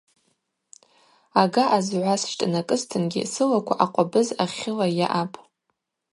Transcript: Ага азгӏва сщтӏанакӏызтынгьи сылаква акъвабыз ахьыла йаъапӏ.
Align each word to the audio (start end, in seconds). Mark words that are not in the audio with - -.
Ага 1.41 1.63
азгӏва 1.77 2.15
сщтӏанакӏызтынгьи 2.21 3.29
сылаква 3.33 3.75
акъвабыз 3.85 4.27
ахьыла 4.43 4.87
йаъапӏ. 4.97 5.37